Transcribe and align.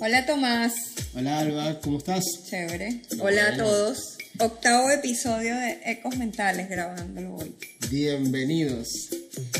Hola 0.00 0.26
Tomás. 0.26 0.74
Hola 1.14 1.40
Alba, 1.40 1.80
¿cómo 1.80 1.98
estás? 1.98 2.24
Chévere. 2.48 3.02
Hola 3.20 3.48
a 3.48 3.56
todos. 3.56 4.16
Octavo 4.38 4.90
episodio 4.90 5.54
de 5.56 5.80
Ecos 5.84 6.16
Mentales 6.16 6.68
grabándolo 6.68 7.36
hoy. 7.36 7.54
Bienvenidos. 7.90 9.10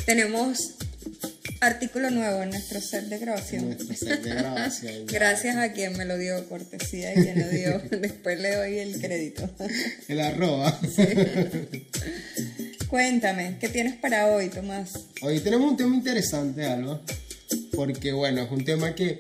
Tenemos 0.07 0.75
artículo 1.61 2.11
nuevo 2.11 2.43
en 2.43 2.51
nuestro 2.51 2.81
set 2.81 3.05
de 3.05 3.19
grabación. 3.19 3.67
Nuestro 3.67 3.95
set 3.95 4.23
de 4.23 4.31
grabación. 4.31 5.07
Gracias 5.12 5.57
a 5.57 5.73
quien 5.73 5.97
me 5.97 6.05
lo 6.05 6.19
dio, 6.19 6.48
cortesía 6.48 7.12
y 7.12 7.23
quien 7.23 7.41
lo 7.41 7.48
dio. 7.48 7.79
Después 8.01 8.41
le 8.41 8.55
doy 8.57 8.79
el 8.79 9.01
crédito. 9.01 9.48
El 10.09 10.21
arroba. 10.21 10.79
Cuéntame, 12.89 13.57
¿qué 13.61 13.69
tienes 13.69 13.96
para 13.96 14.29
hoy, 14.29 14.48
Tomás? 14.48 14.93
Hoy 15.23 15.41
tenemos 15.41 15.71
un 15.71 15.77
tema 15.77 15.95
interesante, 15.96 16.64
Alba, 16.64 17.01
porque 17.75 18.12
bueno, 18.12 18.43
es 18.43 18.51
un 18.51 18.64
tema 18.64 18.95
que 18.95 19.19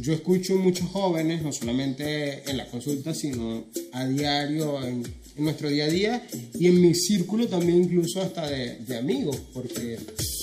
yo 0.00 0.12
escucho 0.12 0.56
muchos 0.56 0.88
jóvenes, 0.88 1.42
no 1.42 1.52
solamente 1.52 2.48
en 2.48 2.56
la 2.56 2.66
consulta, 2.66 3.14
sino 3.14 3.64
a 3.92 4.06
diario, 4.06 4.84
en, 4.86 5.02
nuestro 5.36 5.68
día 5.68 5.84
a 5.84 5.88
día 5.88 6.26
y 6.58 6.66
en 6.66 6.80
mi 6.80 6.94
círculo 6.96 7.46
también 7.46 7.84
incluso 7.84 8.20
hasta 8.20 8.48
de, 8.48 8.78
de 8.78 8.98
amigos, 8.98 9.36
porque 9.54 9.96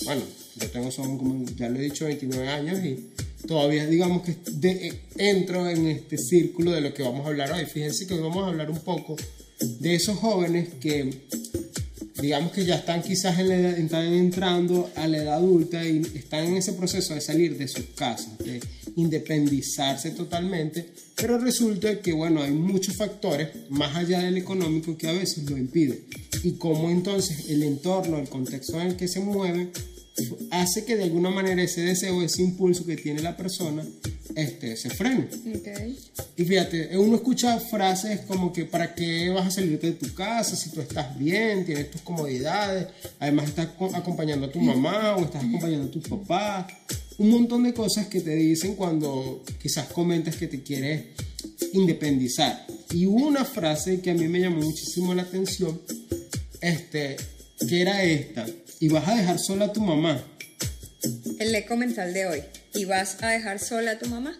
bueno, 0.05 0.21
yo 0.55 0.69
tengo, 0.69 0.89
son 0.89 1.17
como 1.17 1.45
ya 1.55 1.67
lo 1.67 1.79
he 1.79 1.83
dicho, 1.83 2.05
29 2.05 2.47
años 2.47 2.79
y 2.85 3.09
todavía 3.45 3.85
digamos 3.87 4.23
que 4.23 4.37
de, 4.51 5.01
entro 5.17 5.69
en 5.69 5.87
este 5.87 6.17
círculo 6.17 6.71
de 6.71 6.81
lo 6.81 6.93
que 6.93 7.03
vamos 7.03 7.25
a 7.25 7.29
hablar 7.29 7.51
hoy. 7.51 7.65
Fíjense 7.65 8.07
que 8.07 8.13
hoy 8.13 8.21
vamos 8.21 8.45
a 8.45 8.47
hablar 8.47 8.71
un 8.71 8.79
poco 8.79 9.17
de 9.59 9.95
esos 9.95 10.17
jóvenes 10.17 10.69
que 10.79 11.09
digamos 12.21 12.51
que 12.53 12.65
ya 12.65 12.75
están 12.75 13.01
quizás 13.01 13.37
en 13.39 13.49
la 13.49 13.71
están 13.71 14.13
entrando 14.13 14.89
a 14.95 15.07
la 15.07 15.17
edad 15.17 15.35
adulta 15.35 15.85
y 15.85 16.01
están 16.15 16.45
en 16.45 16.57
ese 16.57 16.73
proceso 16.73 17.13
de 17.13 17.21
salir 17.21 17.57
de 17.57 17.67
sus 17.67 17.85
casas, 17.95 18.31
independizarse 18.95 20.11
totalmente, 20.11 20.93
pero 21.15 21.37
resulta 21.37 21.99
que, 21.99 22.13
bueno, 22.13 22.41
hay 22.41 22.51
muchos 22.51 22.95
factores 22.95 23.49
más 23.69 23.95
allá 23.95 24.19
del 24.19 24.37
económico 24.37 24.97
que 24.97 25.07
a 25.07 25.13
veces 25.13 25.49
lo 25.49 25.57
impiden. 25.57 26.05
Y 26.43 26.53
cómo 26.53 26.89
entonces 26.89 27.49
el 27.49 27.63
entorno, 27.63 28.19
el 28.19 28.29
contexto 28.29 28.79
en 28.79 28.87
el 28.87 28.95
que 28.95 29.07
se 29.07 29.19
mueve, 29.19 29.71
hace 30.51 30.85
que 30.85 30.95
de 30.95 31.03
alguna 31.03 31.29
manera 31.29 31.61
ese 31.61 31.81
deseo, 31.81 32.21
ese 32.21 32.41
impulso 32.41 32.85
que 32.85 32.95
tiene 32.95 33.21
la 33.21 33.35
persona, 33.35 33.83
este, 34.35 34.75
se 34.77 34.89
frene. 34.89 35.27
Y 36.37 36.45
fíjate, 36.45 36.97
uno 36.97 37.15
escucha 37.15 37.59
frases 37.59 38.21
como 38.21 38.53
que 38.53 38.65
para 38.65 38.95
qué 38.95 39.29
vas 39.29 39.47
a 39.47 39.51
salirte 39.51 39.87
de 39.87 39.93
tu 39.93 40.13
casa 40.13 40.55
si 40.55 40.69
tú 40.71 40.81
estás 40.81 41.17
bien, 41.17 41.65
tienes 41.65 41.91
tus 41.91 42.01
comodidades, 42.01 42.87
además 43.19 43.49
estás 43.49 43.69
acompañando 43.93 44.47
a 44.47 44.51
tu 44.51 44.59
mamá 44.59 45.15
o 45.17 45.25
estás 45.25 45.43
acompañando 45.43 45.87
a 45.87 45.91
tu 45.91 46.01
papá, 46.01 46.67
un 47.17 47.29
montón 47.29 47.63
de 47.63 47.73
cosas 47.73 48.07
que 48.07 48.21
te 48.21 48.35
dicen 48.35 48.75
cuando 48.75 49.43
quizás 49.61 49.87
comentas 49.87 50.35
que 50.35 50.47
te 50.47 50.63
quieres 50.63 51.05
independizar. 51.73 52.65
Y 52.91 53.05
hubo 53.05 53.27
una 53.27 53.45
frase 53.45 54.01
que 54.01 54.11
a 54.11 54.13
mí 54.13 54.27
me 54.27 54.39
llamó 54.39 54.61
muchísimo 54.61 55.13
la 55.13 55.23
atención, 55.23 55.81
este, 56.61 57.17
que 57.67 57.81
era 57.81 58.03
esta 58.03 58.45
y 58.79 58.89
vas 58.89 59.07
a 59.07 59.15
dejar 59.15 59.39
sola 59.39 59.65
a 59.65 59.73
tu 59.73 59.81
mamá. 59.81 60.21
El 61.39 61.53
eco 61.55 61.77
mental 61.77 62.13
de 62.13 62.27
hoy. 62.27 62.43
¿Y 62.73 62.85
vas 62.85 63.17
a 63.23 63.29
dejar 63.29 63.59
sola 63.59 63.91
a 63.91 63.99
tu 63.99 64.09
mamá? 64.09 64.35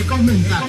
Eco 0.00 0.18
mental. 0.18 0.64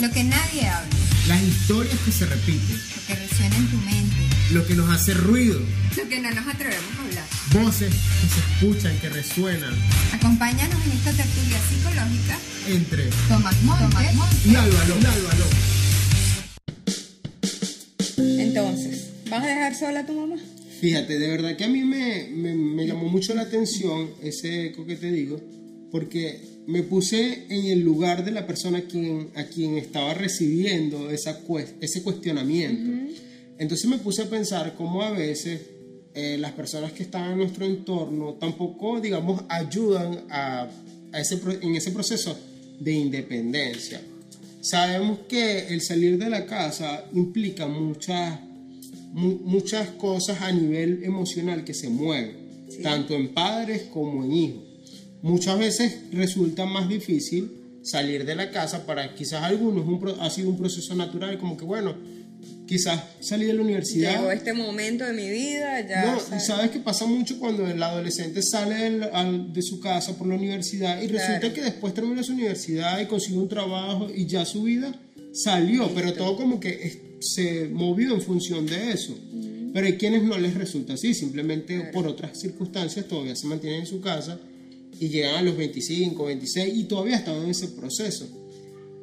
Lo 0.00 0.10
que 0.10 0.24
nadie 0.24 0.66
habla. 0.66 0.90
Las 1.28 1.42
historias 1.42 1.96
que 2.04 2.12
se 2.12 2.26
repiten. 2.26 2.80
Lo 2.96 3.06
que 3.06 3.14
resuena 3.14 3.56
en 3.56 3.70
tu 3.70 3.76
mente. 3.76 4.16
Lo 4.52 4.66
que 4.66 4.74
nos 4.74 4.90
hace 4.90 5.14
ruido. 5.14 5.60
Lo 5.96 6.08
que 6.08 6.20
no 6.20 6.30
nos 6.30 6.46
atrevemos 6.46 6.98
a 6.98 7.04
hablar. 7.04 7.33
Voces 7.54 7.94
que 8.20 8.28
se 8.28 8.40
escuchan, 8.40 8.98
que 9.00 9.08
resuenan. 9.10 9.72
Acompáñanos 10.12 10.74
en 10.86 10.90
esta 10.90 11.12
tertulia 11.12 11.56
psicológica 11.60 12.36
entre 12.66 13.04
Tomás 13.28 13.62
Montes, 13.62 14.44
y 14.44 14.56
Álvaro. 14.56 14.94
Entonces, 18.16 19.10
¿vas 19.30 19.44
a 19.44 19.46
dejar 19.46 19.74
sola 19.76 20.00
a 20.00 20.06
tu 20.06 20.14
mamá? 20.14 20.34
Fíjate, 20.80 21.16
de 21.16 21.28
verdad 21.28 21.54
que 21.54 21.62
a 21.62 21.68
mí 21.68 21.84
me, 21.84 22.26
me, 22.28 22.86
llamó 22.88 23.08
mucho 23.08 23.34
la 23.36 23.42
atención 23.42 24.10
ese 24.20 24.66
eco 24.66 24.84
que 24.84 24.96
te 24.96 25.12
digo, 25.12 25.40
porque 25.92 26.64
me 26.66 26.82
puse 26.82 27.46
en 27.50 27.66
el 27.66 27.84
lugar 27.84 28.24
de 28.24 28.32
la 28.32 28.48
persona 28.48 28.78
a 28.78 28.82
quien, 28.82 29.28
a 29.36 29.44
quien 29.44 29.78
estaba 29.78 30.12
recibiendo 30.14 31.08
esa, 31.08 31.38
ese 31.80 32.02
cuestionamiento. 32.02 32.90
Entonces 33.58 33.88
me 33.88 33.98
puse 33.98 34.22
a 34.22 34.28
pensar 34.28 34.74
cómo 34.76 35.02
a 35.02 35.12
veces 35.12 35.60
eh, 36.14 36.36
las 36.38 36.52
personas 36.52 36.92
que 36.92 37.02
están 37.02 37.32
en 37.32 37.38
nuestro 37.38 37.64
entorno 37.64 38.34
tampoco, 38.34 39.00
digamos, 39.00 39.42
ayudan 39.48 40.24
a, 40.30 40.68
a 41.12 41.20
ese, 41.20 41.40
en 41.60 41.74
ese 41.74 41.90
proceso 41.90 42.38
de 42.78 42.92
independencia. 42.92 44.00
Sabemos 44.60 45.18
que 45.28 45.68
el 45.68 45.80
salir 45.80 46.16
de 46.18 46.30
la 46.30 46.46
casa 46.46 47.04
implica 47.12 47.66
muchas, 47.66 48.38
muchas 49.12 49.88
cosas 49.90 50.40
a 50.40 50.52
nivel 50.52 51.04
emocional 51.04 51.64
que 51.64 51.74
se 51.74 51.88
mueven, 51.88 52.64
tanto 52.82 53.14
en 53.14 53.34
padres 53.34 53.82
como 53.92 54.24
en 54.24 54.32
hijos. 54.32 54.62
Muchas 55.20 55.58
veces 55.58 55.98
resulta 56.12 56.64
más 56.64 56.88
difícil 56.88 57.50
salir 57.82 58.24
de 58.24 58.34
la 58.34 58.50
casa 58.50 58.86
para 58.86 59.14
quizás 59.14 59.42
algunos 59.42 59.84
ha 60.18 60.30
sido 60.30 60.48
un 60.48 60.56
proceso 60.56 60.94
natural, 60.94 61.38
como 61.38 61.56
que 61.56 61.64
bueno, 61.64 61.94
quizás 62.66 63.02
salí 63.20 63.46
de 63.46 63.54
la 63.54 63.62
universidad. 63.62 64.18
Llegó 64.18 64.30
este 64.30 64.52
momento 64.52 65.04
de 65.04 65.12
mi 65.12 65.28
vida, 65.28 65.80
ya. 65.86 66.12
No, 66.12 66.40
sabes 66.40 66.70
que 66.70 66.80
pasa 66.80 67.06
mucho 67.06 67.38
cuando 67.38 67.66
el 67.66 67.82
adolescente 67.82 68.42
sale 68.42 68.90
de 69.00 69.62
su 69.62 69.80
casa 69.80 70.16
por 70.16 70.26
la 70.26 70.34
universidad 70.34 71.00
y 71.02 71.08
resulta 71.08 71.52
que 71.52 71.62
después 71.62 71.94
termina 71.94 72.22
su 72.22 72.32
universidad 72.32 73.00
y 73.00 73.06
consigue 73.06 73.38
un 73.38 73.48
trabajo 73.48 74.08
y 74.14 74.26
ya 74.26 74.44
su 74.44 74.62
vida 74.62 74.94
salió, 75.32 75.92
pero 75.94 76.12
todo 76.14 76.36
como 76.36 76.60
que 76.60 77.18
se 77.20 77.68
movió 77.68 78.14
en 78.14 78.22
función 78.22 78.66
de 78.66 78.92
eso. 78.92 79.14
Pero 79.72 79.86
hay 79.86 79.94
quienes 79.94 80.22
no 80.22 80.38
les 80.38 80.54
resulta 80.54 80.94
así, 80.94 81.14
simplemente 81.14 81.90
por 81.92 82.06
otras 82.06 82.38
circunstancias 82.38 83.08
todavía 83.08 83.34
se 83.34 83.46
mantienen 83.48 83.80
en 83.80 83.86
su 83.86 84.00
casa 84.00 84.38
y 85.00 85.08
llegan 85.08 85.34
a 85.34 85.42
los 85.42 85.56
25, 85.56 86.24
26 86.24 86.76
y 86.76 86.84
todavía 86.84 87.16
están 87.16 87.36
en 87.42 87.50
ese 87.50 87.68
proceso. 87.68 88.43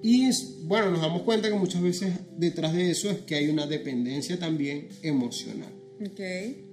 Y 0.04 0.30
bueno, 0.64 0.92
nos 0.92 1.02
damos 1.02 1.22
cuenta 1.24 1.50
que 1.50 1.56
muchas 1.56 1.82
veces 1.82 2.14
detrás 2.38 2.74
de 2.74 2.90
eso 2.90 3.10
es 3.10 3.20
que 3.20 3.36
hay 3.36 3.50
una 3.50 3.68
dependencia 3.68 4.40
también 4.40 4.90
emocional. 5.04 5.72
Okay. 6.12 6.66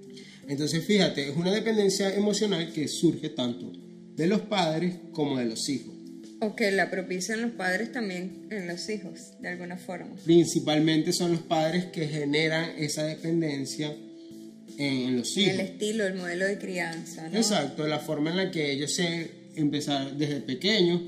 Entonces, 0.47 0.83
fíjate, 0.83 1.29
es 1.29 1.37
una 1.37 1.51
dependencia 1.51 2.13
emocional 2.15 2.73
que 2.73 2.87
surge 2.87 3.29
tanto 3.29 3.71
de 4.15 4.27
los 4.27 4.41
padres 4.41 4.95
como 5.13 5.37
de 5.37 5.45
los 5.45 5.69
hijos. 5.69 5.93
O 6.41 6.55
que 6.55 6.71
la 6.71 6.89
propician 6.89 7.41
los 7.41 7.51
padres 7.51 7.91
también 7.91 8.47
en 8.49 8.65
los 8.65 8.89
hijos, 8.89 9.33
de 9.41 9.49
alguna 9.49 9.77
forma. 9.77 10.15
Principalmente 10.25 11.13
son 11.13 11.31
los 11.31 11.41
padres 11.41 11.85
que 11.85 12.07
generan 12.07 12.71
esa 12.77 13.03
dependencia 13.03 13.95
en, 14.77 15.17
los 15.17 15.37
hijos. 15.37 15.53
El 15.53 15.59
estilo, 15.59 16.07
el 16.07 16.15
modelo 16.15 16.45
de 16.45 16.57
crianza, 16.57 17.27
¿no? 17.29 17.37
Exacto, 17.37 17.85
la 17.87 17.99
forma 17.99 18.31
en 18.31 18.37
la 18.37 18.51
que 18.51 18.71
ellos 18.71 18.93
se 18.93 19.29
empiezan 19.55 20.17
desde 20.17 20.39
pequeños, 20.41 21.01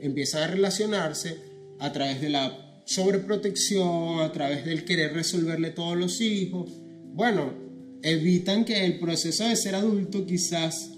empiezan 0.00 0.42
a 0.42 0.46
relacionarse 0.48 1.36
a 1.80 1.92
través 1.92 2.20
de 2.20 2.30
la 2.30 2.82
sobreprotección, 2.84 4.20
a 4.20 4.32
través 4.32 4.64
del 4.64 4.84
querer 4.84 5.12
resolverle 5.12 5.70
todos 5.70 5.96
los 5.96 6.20
hijos. 6.20 6.70
Bueno, 7.12 7.52
evitan 8.02 8.64
que 8.64 8.84
el 8.84 8.98
proceso 8.98 9.44
de 9.44 9.56
ser 9.56 9.74
adulto 9.74 10.24
quizás 10.26 10.90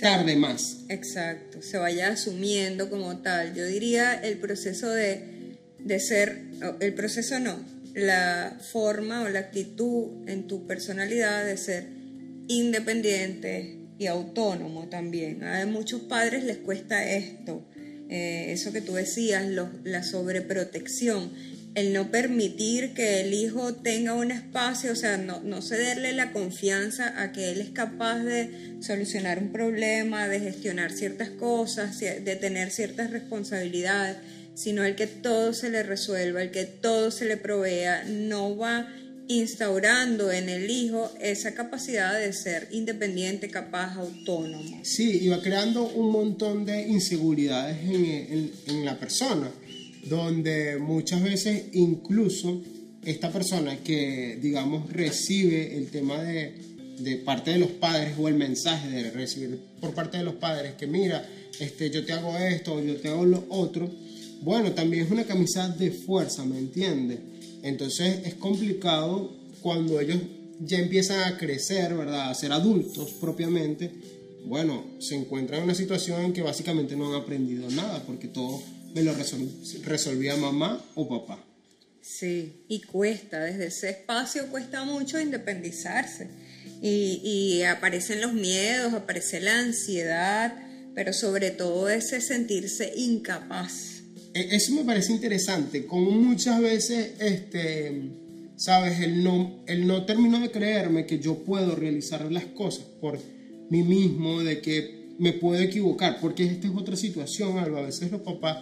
tarde 0.00 0.36
más. 0.36 0.84
Exacto, 0.88 1.62
se 1.62 1.78
vaya 1.78 2.08
asumiendo 2.08 2.90
como 2.90 3.18
tal. 3.18 3.54
Yo 3.54 3.64
diría 3.64 4.14
el 4.14 4.38
proceso 4.38 4.90
de, 4.90 5.58
de 5.78 6.00
ser, 6.00 6.42
el 6.80 6.94
proceso 6.94 7.38
no, 7.38 7.56
la 7.94 8.58
forma 8.72 9.22
o 9.22 9.28
la 9.28 9.38
actitud 9.38 10.28
en 10.28 10.46
tu 10.48 10.66
personalidad 10.66 11.44
de 11.44 11.56
ser 11.56 11.86
independiente 12.48 13.78
y 13.98 14.06
autónomo 14.06 14.88
también. 14.88 15.44
A 15.44 15.64
muchos 15.66 16.02
padres 16.02 16.44
les 16.44 16.58
cuesta 16.58 17.08
esto 17.08 17.64
eh, 18.14 18.52
eso 18.52 18.72
que 18.72 18.80
tú 18.80 18.94
decías, 18.94 19.44
la 19.82 20.04
sobreprotección, 20.04 21.32
el 21.74 21.92
no 21.92 22.12
permitir 22.12 22.94
que 22.94 23.22
el 23.22 23.34
hijo 23.34 23.74
tenga 23.74 24.14
un 24.14 24.30
espacio, 24.30 24.92
o 24.92 24.94
sea, 24.94 25.16
no, 25.16 25.40
no 25.42 25.60
cederle 25.62 26.12
la 26.12 26.32
confianza 26.32 27.20
a 27.20 27.32
que 27.32 27.50
él 27.50 27.60
es 27.60 27.70
capaz 27.70 28.20
de 28.20 28.76
solucionar 28.80 29.40
un 29.40 29.50
problema, 29.50 30.28
de 30.28 30.38
gestionar 30.38 30.92
ciertas 30.92 31.30
cosas, 31.30 31.98
de 31.98 32.36
tener 32.36 32.70
ciertas 32.70 33.10
responsabilidades, 33.10 34.18
sino 34.54 34.84
el 34.84 34.94
que 34.94 35.08
todo 35.08 35.52
se 35.52 35.68
le 35.70 35.82
resuelva, 35.82 36.40
el 36.40 36.52
que 36.52 36.66
todo 36.66 37.10
se 37.10 37.24
le 37.24 37.36
provea, 37.36 38.04
no 38.04 38.56
va 38.56 38.88
instaurando 39.28 40.30
en 40.30 40.48
el 40.48 40.70
hijo 40.70 41.10
esa 41.20 41.54
capacidad 41.54 42.18
de 42.18 42.32
ser 42.32 42.68
independiente, 42.72 43.48
capaz, 43.48 43.94
autónomo. 43.96 44.80
Sí, 44.82 45.20
y 45.22 45.28
va 45.28 45.40
creando 45.40 45.84
un 45.88 46.10
montón 46.10 46.64
de 46.64 46.86
inseguridades 46.88 47.78
en, 47.82 48.52
en, 48.66 48.84
la 48.84 48.98
persona, 48.98 49.50
donde 50.04 50.76
muchas 50.78 51.22
veces 51.22 51.64
incluso 51.72 52.62
esta 53.04 53.30
persona 53.30 53.78
que, 53.78 54.38
digamos, 54.40 54.92
recibe 54.92 55.76
el 55.76 55.90
tema 55.90 56.22
de, 56.22 56.52
de 56.98 57.16
parte 57.16 57.52
de 57.52 57.58
los 57.58 57.70
padres 57.70 58.14
o 58.18 58.28
el 58.28 58.34
mensaje 58.34 58.88
de 58.88 59.10
recibir 59.10 59.58
por 59.80 59.94
parte 59.94 60.18
de 60.18 60.24
los 60.24 60.34
padres 60.34 60.74
que 60.74 60.86
mira, 60.86 61.26
este, 61.60 61.90
yo 61.90 62.04
te 62.04 62.12
hago 62.12 62.36
esto, 62.36 62.82
yo 62.82 62.96
te 62.96 63.08
hago 63.08 63.24
lo 63.24 63.46
otro, 63.48 63.90
bueno, 64.42 64.72
también 64.72 65.04
es 65.04 65.10
una 65.10 65.24
camisa 65.24 65.68
de 65.68 65.90
fuerza, 65.90 66.44
¿me 66.44 66.58
entiendes? 66.58 67.18
Entonces 67.64 68.26
es 68.26 68.34
complicado 68.34 69.32
cuando 69.62 69.98
ellos 69.98 70.18
ya 70.60 70.78
empiezan 70.78 71.32
a 71.32 71.38
crecer, 71.38 71.94
¿verdad? 71.94 72.30
A 72.30 72.34
ser 72.34 72.52
adultos 72.52 73.12
propiamente, 73.12 73.90
bueno, 74.44 74.84
se 75.00 75.16
encuentran 75.16 75.60
en 75.60 75.64
una 75.64 75.74
situación 75.74 76.22
en 76.22 76.32
que 76.34 76.42
básicamente 76.42 76.94
no 76.94 77.08
han 77.08 77.22
aprendido 77.22 77.70
nada, 77.70 78.04
porque 78.04 78.28
todo 78.28 78.62
me 78.94 79.02
lo 79.02 79.14
resolvía 79.14 80.36
mamá 80.36 80.84
o 80.94 81.08
papá. 81.08 81.42
Sí, 82.02 82.64
y 82.68 82.82
cuesta, 82.82 83.42
desde 83.42 83.68
ese 83.68 83.90
espacio 83.90 84.48
cuesta 84.48 84.84
mucho 84.84 85.18
independizarse. 85.18 86.28
Y, 86.82 87.22
y 87.24 87.62
aparecen 87.62 88.20
los 88.20 88.34
miedos, 88.34 88.92
aparece 88.92 89.40
la 89.40 89.58
ansiedad, 89.58 90.54
pero 90.94 91.14
sobre 91.14 91.50
todo 91.50 91.88
ese 91.88 92.20
sentirse 92.20 92.92
incapaz. 92.94 93.93
E, 94.34 94.56
eso 94.56 94.72
me 94.72 94.84
parece 94.84 95.12
interesante, 95.12 95.86
como 95.86 96.10
muchas 96.10 96.60
veces, 96.60 97.12
este, 97.20 98.10
sabes, 98.56 99.00
el 99.00 99.22
no, 99.22 99.62
el 99.66 99.86
no 99.86 100.04
termino 100.04 100.40
de 100.40 100.50
creerme 100.50 101.06
que 101.06 101.20
yo 101.20 101.38
puedo 101.44 101.76
realizar 101.76 102.30
las 102.30 102.46
cosas 102.46 102.84
por 103.00 103.18
mí 103.70 103.82
mismo, 103.82 104.42
de 104.42 104.60
que 104.60 105.04
me 105.18 105.32
puedo 105.32 105.62
equivocar, 105.62 106.18
porque 106.20 106.44
esta 106.44 106.66
es 106.66 106.74
otra 106.74 106.96
situación, 106.96 107.58
algo. 107.58 107.78
A 107.78 107.82
veces 107.82 108.10
los 108.10 108.22
papás 108.22 108.58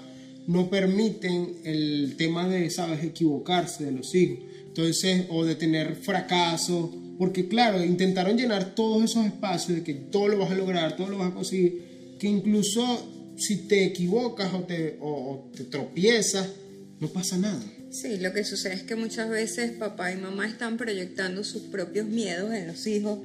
no 0.46 0.68
permiten 0.68 1.56
el 1.64 2.14
tema 2.16 2.48
de, 2.48 2.68
sabes, 2.70 3.02
equivocarse 3.02 3.84
de 3.84 3.92
los 3.92 4.14
hijos. 4.14 4.38
Entonces, 4.66 5.26
o 5.30 5.44
de 5.44 5.54
tener 5.54 5.96
fracasos, 5.96 6.90
porque 7.18 7.46
claro, 7.46 7.84
intentaron 7.84 8.36
llenar 8.36 8.74
todos 8.74 9.04
esos 9.04 9.26
espacios 9.26 9.78
de 9.78 9.84
que 9.84 9.94
todo 9.94 10.28
lo 10.28 10.38
vas 10.38 10.50
a 10.50 10.54
lograr, 10.54 10.96
todo 10.96 11.08
lo 11.08 11.18
vas 11.18 11.30
a 11.30 11.34
conseguir, 11.34 12.16
que 12.18 12.26
incluso 12.26 13.06
si 13.46 13.68
te 13.68 13.84
equivocas 13.84 14.52
o 14.54 14.60
te, 14.60 14.98
o 15.00 15.50
te 15.56 15.64
tropiezas, 15.64 16.48
no 17.00 17.08
pasa 17.08 17.36
nada. 17.36 17.62
Sí, 17.90 18.18
lo 18.18 18.32
que 18.32 18.44
sucede 18.44 18.74
es 18.74 18.82
que 18.84 18.94
muchas 18.94 19.28
veces 19.28 19.72
papá 19.72 20.12
y 20.12 20.16
mamá 20.16 20.46
están 20.46 20.78
proyectando 20.78 21.44
sus 21.44 21.62
propios 21.62 22.06
miedos 22.06 22.54
en 22.54 22.66
los 22.66 22.86
hijos 22.86 23.18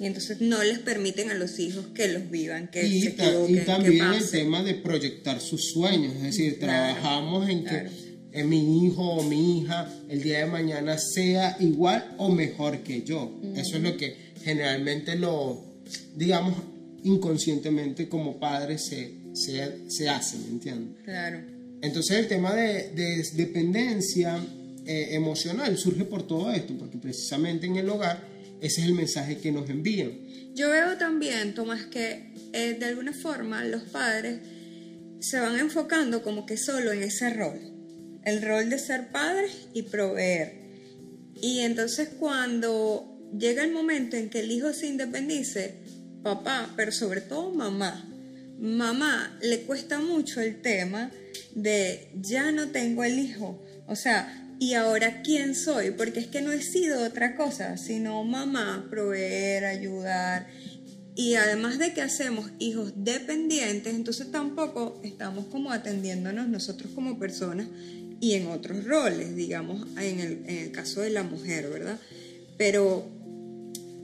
y 0.00 0.06
entonces 0.06 0.40
no 0.40 0.62
les 0.62 0.78
permiten 0.78 1.30
a 1.30 1.34
los 1.34 1.58
hijos 1.58 1.86
que 1.94 2.08
los 2.08 2.30
vivan, 2.30 2.68
que 2.68 2.86
y, 2.86 3.02
se 3.02 3.08
equivoquen, 3.10 3.56
y 3.56 3.60
también 3.60 4.12
el 4.14 4.30
tema 4.30 4.62
de 4.62 4.74
proyectar 4.74 5.40
sus 5.40 5.72
sueños, 5.72 6.14
es 6.16 6.22
decir, 6.22 6.58
trabajamos 6.58 7.48
en 7.48 7.64
que 7.64 8.44
mi 8.44 8.86
hijo 8.86 9.02
o 9.02 9.22
mi 9.22 9.60
hija 9.60 9.88
el 10.08 10.22
día 10.22 10.38
de 10.38 10.46
mañana 10.46 10.98
sea 10.98 11.56
igual 11.60 12.14
o 12.16 12.30
mejor 12.30 12.78
que 12.78 13.02
yo. 13.02 13.40
Eso 13.54 13.76
es 13.76 13.82
lo 13.82 13.96
que 13.96 14.16
generalmente 14.42 15.16
lo, 15.16 15.62
digamos, 16.16 16.54
inconscientemente 17.04 18.08
como 18.08 18.38
padres 18.38 18.86
se, 18.86 19.14
se, 19.34 19.90
se 19.90 20.08
hace, 20.08 20.38
¿me 20.38 20.48
entiendes? 20.48 21.02
Claro. 21.04 21.40
Entonces 21.80 22.18
el 22.18 22.28
tema 22.28 22.54
de, 22.54 22.90
de 22.90 23.22
dependencia 23.34 24.38
eh, 24.86 25.08
emocional 25.12 25.76
surge 25.78 26.04
por 26.04 26.26
todo 26.26 26.50
esto, 26.50 26.76
porque 26.78 26.98
precisamente 26.98 27.66
en 27.66 27.76
el 27.76 27.88
hogar 27.88 28.34
ese 28.60 28.80
es 28.80 28.86
el 28.86 28.94
mensaje 28.94 29.38
que 29.38 29.52
nos 29.52 29.68
envían. 29.68 30.12
Yo 30.54 30.70
veo 30.70 30.96
también, 30.96 31.54
Tomás, 31.54 31.86
que 31.86 32.32
eh, 32.52 32.76
de 32.78 32.86
alguna 32.86 33.12
forma 33.12 33.64
los 33.64 33.82
padres 33.82 34.40
se 35.20 35.40
van 35.40 35.58
enfocando 35.58 36.22
como 36.22 36.46
que 36.46 36.56
solo 36.56 36.92
en 36.92 37.02
ese 37.02 37.30
rol, 37.30 37.58
el 38.24 38.42
rol 38.42 38.70
de 38.70 38.78
ser 38.78 39.08
padres 39.08 39.68
y 39.74 39.82
proveer. 39.82 40.64
Y 41.40 41.60
entonces 41.60 42.10
cuando 42.18 43.14
llega 43.38 43.64
el 43.64 43.72
momento 43.72 44.16
en 44.16 44.30
que 44.30 44.40
el 44.40 44.50
hijo 44.50 44.72
se 44.72 44.86
independice, 44.86 45.74
papá, 46.24 46.72
pero 46.74 46.90
sobre 46.90 47.20
todo 47.20 47.52
mamá, 47.52 48.04
mamá 48.58 49.38
le 49.40 49.60
cuesta 49.60 50.00
mucho 50.00 50.40
el 50.40 50.60
tema 50.60 51.12
de 51.54 52.08
ya 52.20 52.50
no 52.50 52.70
tengo 52.70 53.04
el 53.04 53.20
hijo. 53.20 53.62
O 53.86 53.94
sea, 53.94 54.40
y 54.58 54.74
ahora 54.74 55.22
quién 55.22 55.54
soy, 55.54 55.90
porque 55.90 56.20
es 56.20 56.26
que 56.26 56.40
no 56.40 56.50
he 56.52 56.62
sido 56.62 57.04
otra 57.04 57.36
cosa, 57.36 57.76
sino 57.76 58.24
mamá, 58.24 58.86
proveer, 58.90 59.66
ayudar. 59.66 60.48
Y 61.14 61.34
además 61.34 61.78
de 61.78 61.92
que 61.92 62.02
hacemos 62.02 62.50
hijos 62.58 62.92
dependientes, 62.96 63.94
entonces 63.94 64.32
tampoco 64.32 65.00
estamos 65.04 65.46
como 65.46 65.70
atendiéndonos 65.70 66.48
nosotros 66.48 66.90
como 66.94 67.18
personas 67.18 67.68
y 68.20 68.34
en 68.34 68.46
otros 68.46 68.84
roles, 68.84 69.36
digamos, 69.36 69.86
en 69.98 70.20
el, 70.20 70.32
en 70.46 70.56
el 70.56 70.72
caso 70.72 71.02
de 71.02 71.10
la 71.10 71.22
mujer, 71.22 71.68
¿verdad? 71.68 71.98
Pero 72.56 73.13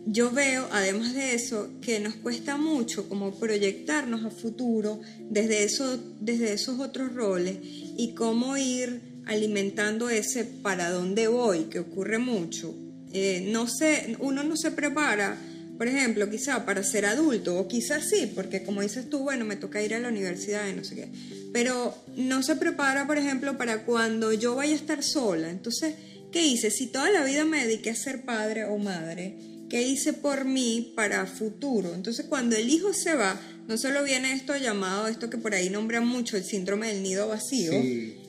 yo 0.06 0.31
veo, 0.31 0.67
además 0.73 1.14
de 1.14 1.35
eso, 1.35 1.70
que 1.82 2.00
nos 2.00 2.14
cuesta 2.14 2.56
mucho 2.56 3.08
como 3.08 3.38
proyectarnos 3.38 4.25
a 4.25 4.31
futuro 4.31 5.00
desde, 5.29 5.64
eso, 5.64 5.99
desde 6.20 6.52
esos 6.52 6.81
otros 6.81 7.14
roles 7.14 7.58
y 7.62 8.14
cómo 8.14 8.56
ir 8.56 9.23
alimentando 9.26 10.08
ese 10.11 10.44
para 10.44 10.91
dónde 10.91 11.29
voy, 11.29 11.64
que 11.64 11.81
ocurre 11.81 12.19
mucho. 12.19 12.75
Eh, 13.12 13.49
no 13.52 13.69
sé, 13.69 14.17
uno 14.20 14.43
no 14.43 14.56
se 14.56 14.70
prepara, 14.70 15.37
por 15.76 15.87
ejemplo, 15.87 16.31
quizá 16.31 16.64
para 16.64 16.82
ser 16.82 17.06
adulto, 17.06 17.58
o 17.58 17.69
quizás 17.69 18.08
sí, 18.08 18.31
porque 18.35 18.62
como 18.62 18.82
dices 18.82 19.11
tú, 19.11 19.20
bueno, 19.20 19.44
me 19.44 19.56
toca 19.56 19.82
ir 19.82 19.94
a 19.94 20.00
la 20.00 20.08
universidad 20.08 20.67
y 20.69 20.75
no 20.75 20.85
sé 20.85 20.94
qué, 20.94 21.08
pero 21.53 21.94
no 22.17 22.43
se 22.43 22.56
prepara, 22.56 23.06
por 23.06 23.19
ejemplo, 23.19 23.58
para 23.58 23.85
cuando 23.85 24.32
yo 24.32 24.55
vaya 24.55 24.73
a 24.73 24.76
estar 24.76 25.03
sola. 25.03 25.50
Entonces, 25.50 25.94
¿qué 26.32 26.43
hice? 26.43 26.70
Si 26.70 26.87
toda 26.87 27.11
la 27.11 27.25
vida 27.25 27.44
me 27.44 27.64
dediqué 27.64 27.91
a 27.91 27.96
ser 27.96 28.23
padre 28.23 28.64
o 28.64 28.79
madre, 28.79 29.50
¿qué 29.70 29.82
hice 29.82 30.12
por 30.12 30.44
mí 30.44 30.93
para 30.94 31.25
futuro? 31.25 31.94
Entonces, 31.94 32.26
cuando 32.28 32.56
el 32.56 32.69
hijo 32.69 32.93
se 32.93 33.14
va, 33.14 33.40
no 33.69 33.78
solo 33.78 34.02
viene 34.02 34.32
esto 34.32 34.56
llamado, 34.56 35.06
esto 35.06 35.31
que 35.31 35.38
por 35.38 35.55
ahí 35.55 35.70
nombran 35.70 36.06
mucho, 36.06 36.37
el 36.37 36.44
síndrome 36.44 36.88
del 36.88 37.02
nido 37.02 37.28
vacío, 37.28 37.72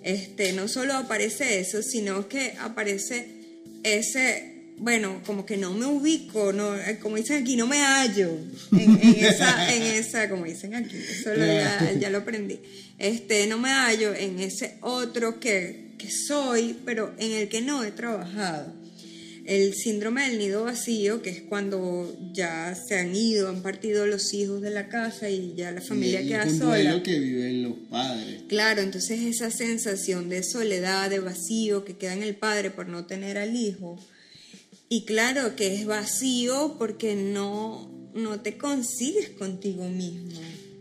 este, 0.03 0.53
no 0.53 0.67
solo 0.67 0.93
aparece 0.93 1.59
eso, 1.59 1.81
sino 1.81 2.29
que 2.29 2.53
aparece 2.59 3.27
ese, 3.83 4.73
bueno, 4.77 5.21
como 5.25 5.45
que 5.45 5.57
no 5.57 5.73
me 5.73 5.87
ubico, 5.87 6.53
no, 6.53 6.77
eh, 6.77 6.99
como 7.01 7.15
dicen 7.15 7.41
aquí, 7.41 7.55
no 7.55 7.65
me 7.65 7.79
hallo 7.79 8.37
en, 8.71 8.99
esa, 9.25 9.73
en 9.73 9.81
esa, 9.81 10.29
como 10.29 10.45
dicen 10.45 10.75
aquí, 10.75 10.95
eso 10.95 11.33
ya, 11.35 11.91
ya, 11.99 12.09
lo 12.11 12.19
aprendí, 12.19 12.59
este, 12.99 13.47
no 13.47 13.57
me 13.57 13.69
hallo 13.69 14.13
en 14.13 14.39
ese 14.39 14.77
otro 14.81 15.39
que, 15.39 15.95
que 15.97 16.11
soy, 16.11 16.77
pero 16.85 17.15
en 17.17 17.31
el 17.31 17.49
que 17.49 17.61
no 17.61 17.83
he 17.83 17.91
trabajado 17.91 18.80
el 19.45 19.73
síndrome 19.73 20.27
del 20.27 20.37
nido 20.37 20.63
vacío, 20.63 21.21
que 21.21 21.29
es 21.31 21.41
cuando 21.41 22.15
ya 22.33 22.75
se 22.75 22.97
han 22.97 23.15
ido, 23.15 23.49
han 23.49 23.61
partido 23.61 24.05
los 24.05 24.33
hijos 24.33 24.61
de 24.61 24.69
la 24.69 24.87
casa 24.87 25.29
y 25.29 25.53
ya 25.55 25.71
la 25.71 25.81
familia 25.81 26.21
queda 26.23 26.45
un 26.45 26.57
sola. 26.57 27.03
que 27.03 27.19
viven 27.19 27.63
los 27.63 27.73
padres. 27.89 28.43
Claro, 28.47 28.81
entonces 28.81 29.21
esa 29.21 29.49
sensación 29.49 30.29
de 30.29 30.43
soledad, 30.43 31.09
de 31.09 31.19
vacío 31.19 31.83
que 31.85 31.97
queda 31.97 32.13
en 32.13 32.23
el 32.23 32.35
padre 32.35 32.71
por 32.71 32.87
no 32.87 33.05
tener 33.05 33.37
al 33.37 33.55
hijo. 33.55 33.97
Y 34.89 35.05
claro 35.05 35.55
que 35.55 35.75
es 35.75 35.85
vacío 35.85 36.75
porque 36.77 37.15
no, 37.15 38.11
no 38.13 38.41
te 38.41 38.57
consigues 38.57 39.29
contigo 39.29 39.87
mismo. 39.87 40.31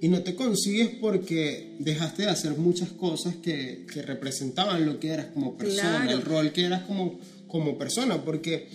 Y 0.03 0.09
no 0.09 0.23
te 0.23 0.35
consigues 0.35 0.89
porque 1.01 1.77
dejaste 1.79 2.23
de 2.23 2.31
hacer 2.31 2.57
muchas 2.57 2.91
cosas 2.91 3.37
que, 3.37 3.87
que 3.93 4.03
representaban 4.03 4.87
lo 4.87 4.99
que 4.99 5.09
eras 5.09 5.27
como 5.27 5.57
persona, 5.57 6.11
el 6.11 6.23
rol 6.23 6.53
que 6.53 6.65
eras 6.65 6.83
como 6.83 7.21
como 7.51 7.77
persona, 7.77 8.25
porque 8.25 8.69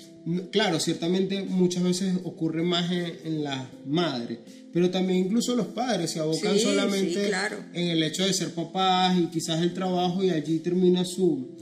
claro, 0.51 0.79
ciertamente 0.79 1.44
muchas 1.44 1.84
veces 1.84 2.15
ocurre 2.24 2.63
más 2.63 2.91
en, 2.91 3.44
las 3.44 3.67
madres, 3.86 4.39
pero 4.74 4.89
también 4.89 5.25
incluso 5.25 5.55
los 5.55 5.67
padres 5.67 6.12
se 6.12 6.20
abocan 6.20 6.58
solamente 6.60 7.32
en 7.74 7.88
el 7.89 8.03
hecho 8.03 8.25
de 8.25 8.34
ser 8.34 8.53
papás 8.53 9.17
y 9.17 9.27
quizás 9.27 9.62
el 9.62 9.74
trabajo 9.74 10.24
y 10.24 10.32
allí 10.32 10.60
termina 10.60 11.05
su, 11.05 11.55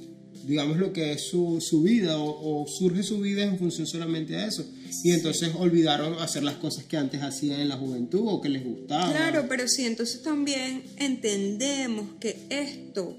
digamos 0.45 0.77
lo 0.77 0.93
que 0.93 1.11
es 1.11 1.21
su, 1.21 1.59
su 1.59 1.81
vida 1.81 2.17
o, 2.17 2.65
surge 2.67 3.03
su 3.03 3.19
vida 3.19 3.43
en 3.43 3.57
función 3.59 3.85
solamente 3.85 4.37
a 4.37 4.47
eso. 4.47 4.65
Y 5.03 5.11
entonces 5.11 5.51
olvidaron 5.57 6.13
hacer 6.19 6.43
las 6.43 6.55
cosas 6.55 6.85
que 6.85 6.97
antes 6.97 7.21
hacían 7.21 7.59
en 7.59 7.67
la 7.67 7.75
juventud 7.75 8.21
o 8.25 8.39
que 8.39 8.47
les 8.47 8.63
gustaba. 8.63 9.11
Claro, 9.11 9.45
pero 9.49 9.67
sí, 9.67 9.85
entonces 9.85 10.21
también 10.21 10.83
entendemos 10.97 12.07
que 12.19 12.37
esto 12.49 13.17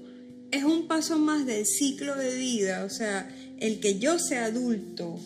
es 0.55 0.63
un 0.63 0.87
paso 0.87 1.17
más 1.19 1.45
del 1.45 1.65
ciclo 1.65 2.15
de 2.15 2.35
vida, 2.35 2.85
o 2.85 2.89
sea, 2.89 3.29
el 3.59 3.79
que 3.79 3.99
yo 3.99 4.19
sea 4.19 4.45
adulto 4.45 5.19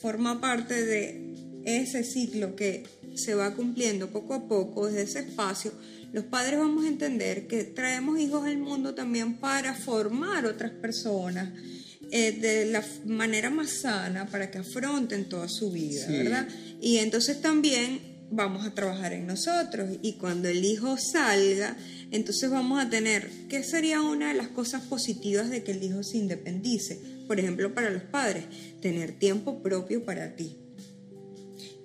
forma 0.00 0.40
parte 0.40 0.84
de 0.84 1.34
ese 1.64 2.04
ciclo 2.04 2.54
que 2.54 2.84
se 3.14 3.34
va 3.34 3.54
cumpliendo 3.54 4.10
poco 4.10 4.34
a 4.34 4.48
poco 4.48 4.86
desde 4.86 5.02
ese 5.02 5.18
espacio, 5.20 5.72
los 6.12 6.24
padres 6.24 6.58
vamos 6.58 6.84
a 6.84 6.88
entender 6.88 7.46
que 7.46 7.64
traemos 7.64 8.18
hijos 8.18 8.46
al 8.46 8.58
mundo 8.58 8.94
también 8.94 9.36
para 9.38 9.74
formar 9.74 10.46
otras 10.46 10.70
personas 10.70 11.52
eh, 12.10 12.32
de 12.32 12.66
la 12.66 12.84
manera 13.04 13.50
más 13.50 13.70
sana 13.70 14.26
para 14.26 14.50
que 14.50 14.58
afronten 14.58 15.28
toda 15.28 15.48
su 15.48 15.72
vida, 15.72 16.06
¿verdad? 16.08 16.48
Y 16.80 16.98
entonces 16.98 17.40
también 17.40 18.15
vamos 18.30 18.66
a 18.66 18.74
trabajar 18.74 19.12
en 19.12 19.26
nosotros 19.26 19.90
y 20.02 20.14
cuando 20.14 20.48
el 20.48 20.64
hijo 20.64 20.96
salga, 20.98 21.76
entonces 22.10 22.50
vamos 22.50 22.84
a 22.84 22.90
tener, 22.90 23.30
¿qué 23.48 23.62
sería 23.62 24.00
una 24.02 24.28
de 24.28 24.34
las 24.34 24.48
cosas 24.48 24.82
positivas 24.82 25.50
de 25.50 25.62
que 25.62 25.72
el 25.72 25.82
hijo 25.82 26.02
se 26.02 26.18
independice? 26.18 27.00
Por 27.26 27.40
ejemplo, 27.40 27.74
para 27.74 27.90
los 27.90 28.02
padres, 28.02 28.44
tener 28.80 29.18
tiempo 29.18 29.62
propio 29.62 30.04
para 30.04 30.36
ti. 30.36 30.56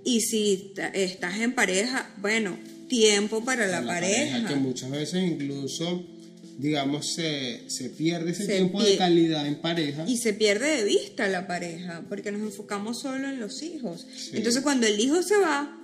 Y 0.04 0.22
si 0.22 0.74
estás 0.94 1.40
en 1.40 1.54
pareja, 1.54 2.14
bueno, 2.18 2.58
tiempo 2.88 3.44
para 3.44 3.68
la, 3.68 3.86
pareja. 3.86 4.48
Que 4.48 4.56
muchas 4.56 4.90
veces 4.90 5.24
incluso, 5.24 6.04
digamos, 6.58 7.14
se, 7.14 7.70
se 7.70 7.90
pierde 7.90 8.32
ese 8.32 8.46
Se 8.46 8.56
tiempo 8.58 8.84
de 8.84 8.98
calidad 8.98 9.48
en 9.48 9.62
pareja. 9.62 10.06
Y 10.08 10.18
se 10.18 10.34
pierde 10.34 10.78
de 10.78 10.84
vista 10.84 11.28
la 11.28 11.48
pareja, 11.48 12.04
porque 12.10 12.32
nos 12.32 12.42
enfocamos 12.42 13.00
solo 13.00 13.30
en 13.30 13.40
los 13.40 13.62
hijos. 13.62 14.08
Sí. 14.16 14.32
Entonces 14.34 14.64
cuando 14.64 14.88
el 14.88 15.00
hijo 15.00 15.22
se 15.22 15.38
va, 15.38 15.81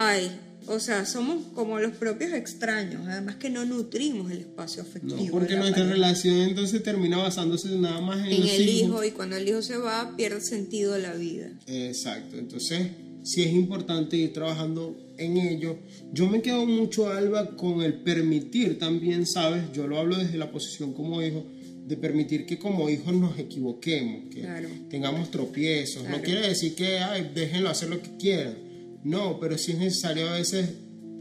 ay, 0.00 0.30
o 0.66 0.78
sea, 0.80 1.04
somos 1.04 1.44
como 1.54 1.78
los 1.78 1.92
propios 1.92 2.32
extraños, 2.32 3.06
además 3.06 3.36
que 3.36 3.50
no 3.50 3.64
nutrimos 3.64 4.30
el 4.30 4.38
espacio 4.38 4.82
afectivo. 4.82 5.16
No, 5.22 5.30
porque 5.30 5.56
nuestra 5.56 5.82
pareja. 5.84 5.92
relación 5.94 6.36
entonces 6.38 6.82
termina 6.82 7.16
basándose 7.18 7.68
nada 7.76 8.00
más 8.00 8.18
en, 8.26 8.32
en 8.32 8.40
los 8.40 8.50
el 8.52 8.68
hijos. 8.68 8.88
hijo 8.88 9.04
y 9.04 9.10
cuando 9.10 9.36
el 9.36 9.48
hijo 9.48 9.62
se 9.62 9.76
va 9.78 10.14
pierde 10.16 10.40
sentido 10.40 10.96
la 10.98 11.14
vida. 11.14 11.50
Exacto, 11.66 12.36
entonces 12.38 12.88
sí 13.24 13.42
es 13.42 13.52
importante 13.52 14.16
ir 14.16 14.32
trabajando 14.32 14.96
en 15.18 15.36
ello. 15.36 15.76
Yo 16.12 16.28
me 16.28 16.40
quedo 16.40 16.64
mucho, 16.66 17.08
Alba, 17.10 17.56
con 17.56 17.82
el 17.82 17.94
permitir 17.94 18.78
también, 18.78 19.26
¿sabes? 19.26 19.64
Yo 19.72 19.86
lo 19.86 19.98
hablo 19.98 20.16
desde 20.16 20.38
la 20.38 20.50
posición 20.50 20.92
como 20.94 21.20
hijo, 21.22 21.44
de 21.86 21.96
permitir 21.96 22.46
que 22.46 22.58
como 22.58 22.88
hijos 22.88 23.12
nos 23.14 23.38
equivoquemos, 23.38 24.30
que 24.30 24.40
Claro. 24.42 24.68
tengamos 24.88 25.30
tropiezos. 25.30 26.02
Claro. 26.02 26.18
No 26.18 26.22
quiere 26.22 26.46
decir 26.48 26.74
que, 26.74 26.98
ay, 26.98 27.32
déjenlo 27.34 27.68
hacer 27.70 27.88
lo 27.90 28.00
que 28.00 28.16
quieran. 28.16 28.69
No, 29.04 29.38
pero 29.40 29.56
sí 29.58 29.72
es 29.72 29.78
necesario 29.78 30.28
a 30.28 30.32
veces 30.32 30.70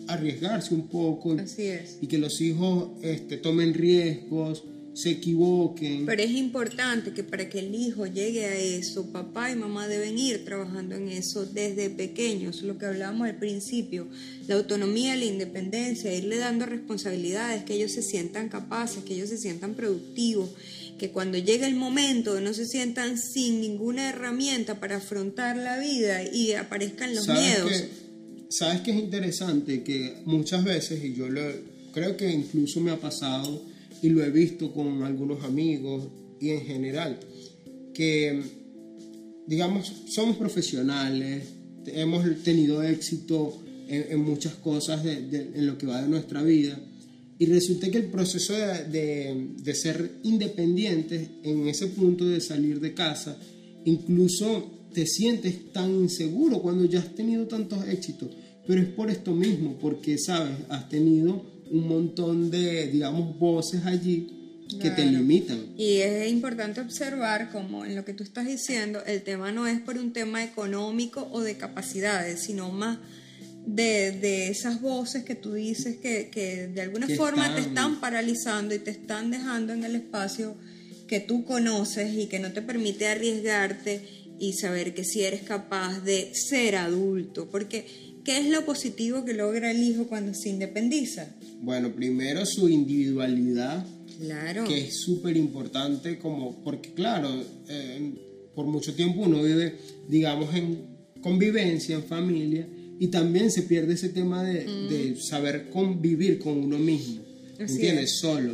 arriesgarse 0.08 0.74
un 0.74 0.88
poco 0.88 1.36
y, 1.36 1.40
Así 1.40 1.64
es. 1.68 1.98
y 2.02 2.08
que 2.08 2.18
los 2.18 2.42
hijos 2.42 2.90
este, 3.02 3.38
tomen 3.38 3.74
riesgos, 3.74 4.64
se 5.02 5.12
equivoquen. 5.12 6.06
Pero 6.06 6.22
es 6.22 6.32
importante 6.32 7.12
que 7.14 7.24
para 7.24 7.48
que 7.50 7.60
el 7.60 7.74
hijo 7.74 8.06
llegue 8.06 8.46
a 8.46 8.56
eso, 8.58 9.12
papá 9.12 9.50
y 9.52 9.56
mamá 9.56 9.88
deben 9.88 10.18
ir 10.20 10.44
trabajando 10.46 10.96
en 10.96 11.08
eso 11.10 11.46
desde 11.46 11.90
pequeños, 11.90 12.62
lo 12.64 12.78
que 12.78 12.86
hablábamos 12.88 13.28
al 13.30 13.38
principio, 13.38 14.08
la 14.48 14.56
autonomía, 14.56 15.16
la 15.16 15.26
independencia, 15.26 16.14
irle 16.14 16.38
dando 16.38 16.66
responsabilidades, 16.66 17.64
que 17.64 17.76
ellos 17.76 17.92
se 17.92 18.02
sientan 18.02 18.50
capaces, 18.50 19.04
que 19.04 19.14
ellos 19.14 19.30
se 19.30 19.38
sientan 19.38 19.74
productivos, 19.76 20.50
que 20.98 21.12
cuando 21.12 21.38
llegue 21.38 21.66
el 21.66 21.76
momento 21.76 22.42
no 22.42 22.54
se 22.54 22.66
sientan 22.66 23.18
sin 23.18 23.62
ninguna 23.62 24.10
herramienta 24.10 24.82
para 24.82 24.98
afrontar 24.98 25.56
la 25.56 25.80
vida 25.80 26.24
y 26.34 26.52
aparezcan 26.54 27.16
los 27.16 27.26
¿Sabes 27.26 27.42
miedos. 27.42 27.72
que- 27.72 28.10
Sabes 28.52 28.82
que 28.82 28.90
es 28.92 28.98
interesante 28.98 29.84
que 29.84 30.24
muchas 30.26 30.64
veces, 30.64 31.04
y 31.06 31.14
yo 31.14 31.30
lo, 31.30 31.42
creo 31.94 32.18
que 32.18 32.30
incluso 32.32 32.82
me 32.82 32.90
ha 32.90 33.00
pasado 33.00 33.62
y 34.02 34.10
lo 34.10 34.24
he 34.24 34.30
visto 34.30 34.72
con 34.74 35.04
algunos 35.04 35.44
amigos 35.44 36.08
y 36.40 36.50
en 36.50 36.62
general, 36.62 37.20
que 37.94 38.42
digamos 39.48 39.92
somos 40.08 40.38
profesionales, 40.38 41.44
hemos 41.88 42.24
tenido 42.44 42.84
éxito 42.84 43.62
en, 43.88 44.06
en 44.12 44.20
muchas 44.24 44.54
cosas 44.56 45.04
de, 45.04 45.22
de- 45.24 45.52
en 45.56 45.66
lo 45.68 45.78
que 45.78 45.88
va 45.88 46.02
de 46.02 46.08
nuestra 46.08 46.44
vida. 46.44 46.80
Y 47.40 47.46
resulta 47.46 47.90
que 47.90 47.98
el 47.98 48.06
proceso 48.06 48.54
de, 48.54 49.48
de- 49.64 49.74
ser 49.76 50.12
independientes 50.24 51.30
en 51.44 51.68
ese 51.68 51.88
punto 51.88 52.26
de 52.26 52.42
salir 52.42 52.80
de 52.80 52.94
casa, 52.94 53.38
incluso 53.86 54.72
te 54.94 55.06
sientes 55.06 55.72
tan 55.72 55.92
inseguro 55.96 56.62
cuando 56.62 56.86
ya 56.86 57.00
has 57.00 57.16
tenido 57.16 57.48
tantos 57.48 57.88
éxitos. 57.88 58.30
Pero 58.68 58.82
es 58.82 58.88
por 58.90 59.10
esto 59.10 59.34
mismo, 59.34 59.78
porque, 59.80 60.18
¿sabes? 60.18 60.54
Has 60.70 60.90
tenido 60.90 61.44
un 61.72 61.88
montón 61.88 62.50
de, 62.52 62.88
digamos, 62.88 63.38
voces 63.38 63.86
allí 63.86 64.36
que 64.70 64.90
te 64.92 64.96
Claro. 65.04 65.12
limitan. 65.12 65.74
Y 65.78 65.98
es 65.98 66.30
importante 66.32 66.80
observar 66.82 67.52
como 67.52 67.86
en 67.86 67.96
lo 67.96 68.06
que 68.06 68.14
tú 68.14 68.24
estás 68.24 68.46
diciendo, 68.48 69.02
el 69.06 69.24
tema 69.24 69.52
no 69.52 69.66
es 69.68 69.80
por 69.80 69.98
un 69.98 70.14
tema 70.14 70.44
económico 70.44 71.28
o 71.32 71.42
de 71.42 71.58
capacidades, 71.58 72.42
sino 72.42 72.72
más 72.72 73.00
de, 73.66 74.12
de 74.12 74.50
esas 74.50 74.80
voces 74.82 75.24
que 75.24 75.36
tú 75.36 75.54
dices 75.54 75.98
que, 75.98 76.30
que 76.32 76.68
de 76.68 76.82
alguna 76.82 77.08
Que 77.08 77.16
forma 77.16 77.44
te 77.56 77.62
están- 77.62 77.68
están 77.70 78.00
paralizando 78.00 78.74
y 78.76 78.80
te 78.80 78.92
están 78.92 79.32
dejando 79.32 79.74
en 79.74 79.84
el 79.84 79.96
espacio 79.96 80.56
que 81.08 81.20
tú 81.20 81.44
conoces 81.46 82.14
y 82.16 82.28
que 82.28 82.38
no 82.40 82.52
te 82.52 82.62
permite 82.62 83.08
arriesgarte 83.08 84.02
y 84.40 84.54
saber 84.54 84.94
que 84.94 85.04
si 85.04 85.24
eres 85.24 85.42
capaz 85.42 86.00
de 86.02 86.32
ser 86.34 86.76
adulto. 86.78 87.50
Porque, 87.50 87.86
¿qué 88.30 88.38
es 88.38 88.48
lo 88.50 88.64
positivo 88.64 89.26
que 89.26 89.34
logra 89.34 89.72
el 89.72 89.82
hijo 89.82 90.06
cuando 90.08 90.36
se 90.36 90.50
independiza? 90.50 91.30
Bueno, 91.62 91.92
primero 91.96 92.46
su 92.46 92.70
individualidad, 92.70 93.84
Claro. 94.20 94.66
que 94.66 94.78
es 94.86 95.02
súper 95.02 95.36
importante 95.36 96.20
como 96.20 96.62
porque 96.64 96.94
claro 96.94 97.30
eh, 97.70 98.12
por 98.54 98.68
mucho 98.68 98.94
tiempo 98.94 99.22
uno 99.22 99.42
vive 99.42 99.78
digamos 100.08 100.54
en 100.54 100.78
convivencia 101.22 101.96
en 101.96 102.04
familia 102.04 102.68
y 103.00 103.08
también 103.08 103.50
se 103.50 103.64
pierde 103.64 103.94
ese 103.96 104.10
tema 104.10 104.44
de, 104.44 104.66
de 104.66 105.16
saber 105.20 105.70
convivir 105.72 106.38
con 106.38 106.58
uno 106.60 106.78
mismo 106.78 107.22
Así 107.60 107.76
¿entiendes? 107.76 108.12
es. 108.12 108.20
solo 108.20 108.54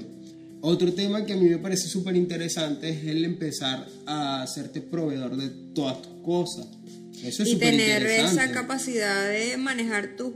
otro 0.62 0.94
tema 0.94 1.26
que 1.26 1.34
a 1.34 1.36
mí 1.36 1.50
me 1.50 1.58
parece 1.58 1.90
súper 1.90 2.16
interesante 2.16 2.90
es 2.90 3.04
el 3.06 3.26
empezar 3.26 3.88
a 4.06 4.42
hacerte 4.44 4.82
proveedor 4.82 5.36
de 5.36 5.50
todas 5.74 6.02
tus 6.02 6.22
cosas 6.24 6.68
eso 7.24 7.44
es 7.44 7.50
y 7.50 7.56
tener 7.58 8.04
esa 8.06 8.52
capacidad 8.52 9.30
de 9.30 9.58
manejar 9.58 10.16
tus 10.16 10.34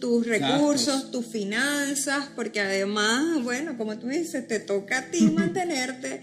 tus 0.00 0.24
recursos, 0.28 1.10
tus 1.10 1.26
finanzas, 1.26 2.28
porque 2.36 2.60
además, 2.60 3.42
bueno, 3.42 3.76
como 3.76 3.98
tú 3.98 4.06
dices, 4.06 4.46
te 4.46 4.60
toca 4.60 4.98
a 4.98 5.10
ti 5.10 5.28
mantenerte 5.34 6.22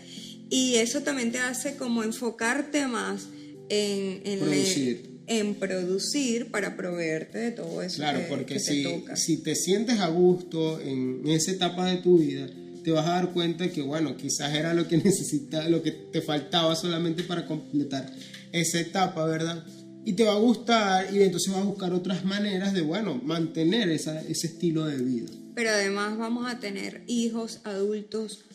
y 0.49 0.75
eso 0.75 1.01
también 1.01 1.33
te 1.33 1.39
hace 1.39 1.75
como 1.75 2.01
enfocarte 2.03 2.87
más 2.87 3.23
en, 3.67 4.21
en, 4.25 4.39
le- 4.39 4.45
Producir. 4.45 5.09
en 5.27 5.55
producir 5.55 6.51
para 6.51 6.77
proveerte 6.77 7.37
de 7.37 7.51
todo 7.51 7.81
eso 7.81 7.97
Claro, 7.97 8.19
que, 8.21 8.25
porque 8.27 8.53
que 8.53 8.59
si, 8.61 8.83
te 8.83 8.89
toca. 8.89 9.15
si 9.17 9.37
te 9.43 9.55
sientes 9.55 9.99
a 9.99 10.07
gusto 10.07 10.79
en 10.79 11.27
esa 11.27 11.51
etapa 11.51 11.85
de 11.87 11.97
tu 11.97 12.19
vida, 12.19 12.47
te 12.81 12.91
vas 12.91 13.05
a 13.07 13.11
dar 13.11 13.33
cuenta 13.33 13.67
que, 13.69 13.81
bueno, 13.81 14.15
quizás 14.15 14.55
era 14.55 14.73
lo 14.73 14.87
que 14.87 14.97
necesitaba, 15.03 15.67
lo 15.67 15.83
que 15.83 15.91
te 15.91 16.21
faltaba 16.21 16.77
solamente 16.77 17.23
para 17.23 17.45
completar 17.45 18.09
esa 18.53 18.79
etapa, 18.79 19.25
¿verdad? 19.25 19.65
Y 20.05 20.13
te 20.13 20.23
va 20.23 20.33
a 20.33 20.39
gustar 20.39 21.11
y 21.13 21.23
entonces 21.23 21.51
vas 21.51 21.61
a 21.63 21.65
buscar 21.65 21.91
otras 21.91 22.23
maneras 22.23 22.73
de, 22.73 22.81
bueno, 22.81 23.19
mantener 23.23 23.89
esa- 23.89 24.21
ese 24.21 24.47
estilo 24.47 24.85
de 24.85 24.97
vida. 24.97 25.29
Pero 25.55 25.71
además 25.71 26.17
vamos 26.17 26.45
a 26.47 26.59
tener 26.59 27.03
hijos 27.07 27.59
adultos 27.63 28.45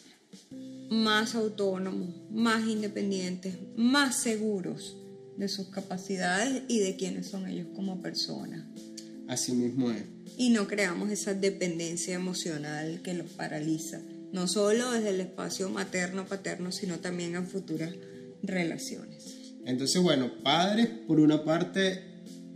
más 0.90 1.34
autónomos, 1.34 2.08
más 2.30 2.66
independientes, 2.68 3.54
más 3.76 4.16
seguros 4.22 4.96
de 5.36 5.48
sus 5.48 5.68
capacidades 5.68 6.62
y 6.68 6.78
de 6.80 6.96
quiénes 6.96 7.26
son 7.28 7.48
ellos 7.48 7.66
como 7.74 8.00
personas. 8.00 8.64
Así 9.28 9.52
mismo 9.52 9.90
es. 9.90 10.02
Y 10.36 10.50
no 10.50 10.66
creamos 10.68 11.10
esa 11.10 11.34
dependencia 11.34 12.14
emocional 12.14 13.00
que 13.02 13.14
los 13.14 13.30
paraliza, 13.30 14.00
no 14.32 14.46
solo 14.48 14.90
desde 14.92 15.10
el 15.10 15.20
espacio 15.20 15.68
materno-paterno, 15.68 16.70
sino 16.72 16.98
también 17.00 17.34
en 17.34 17.46
futuras 17.46 17.92
relaciones. 18.42 19.36
Entonces, 19.66 20.02
bueno, 20.02 20.30
padres, 20.42 20.88
por 21.06 21.20
una 21.20 21.44
parte, 21.44 22.02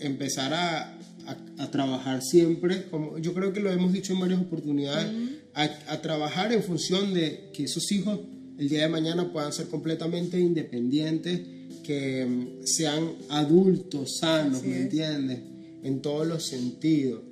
empezar 0.00 0.52
a, 0.54 0.92
a- 1.26 1.36
a 1.58 1.70
trabajar 1.70 2.22
siempre, 2.22 2.84
como 2.90 3.18
yo 3.18 3.32
creo 3.34 3.52
que 3.52 3.60
lo 3.60 3.70
hemos 3.70 3.92
dicho 3.92 4.12
en 4.12 4.20
varias 4.20 4.40
oportunidades, 4.40 5.10
a, 5.54 5.64
a 5.88 6.02
trabajar 6.02 6.52
en 6.52 6.62
función 6.62 7.14
de 7.14 7.50
que 7.54 7.64
esos 7.64 7.90
hijos 7.92 8.20
el 8.58 8.68
día 8.68 8.82
de 8.82 8.88
mañana 8.88 9.32
puedan 9.32 9.52
ser 9.52 9.66
completamente 9.68 10.38
independientes, 10.40 11.40
que 11.82 12.24
mm, 12.24 12.66
sean 12.66 13.10
adultos 13.28 14.18
sanos, 14.18 14.58
Así 14.60 14.68
¿me 14.68 14.76
es. 14.76 14.82
entiendes? 14.82 15.38
En 15.82 16.00
todos 16.00 16.26
los 16.26 16.46
sentidos. 16.46 17.22